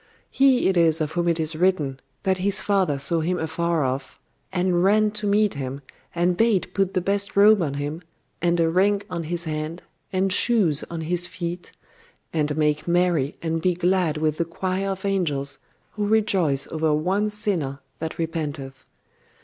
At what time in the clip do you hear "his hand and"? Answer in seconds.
9.25-10.33